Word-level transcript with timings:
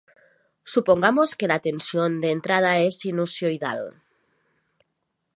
Supongamos 0.73 1.29
que 1.37 1.47
la 1.51 1.59
tensión 1.67 2.11
de 2.21 2.29
entrada 2.37 2.71
es 2.87 2.97
sinusoidal. 2.97 4.01